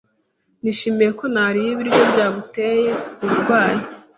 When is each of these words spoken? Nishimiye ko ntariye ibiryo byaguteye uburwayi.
Nishimiye 0.61 1.11
ko 1.19 1.25
ntariye 1.33 1.69
ibiryo 1.71 2.01
byaguteye 2.11 2.89
uburwayi. 3.23 3.81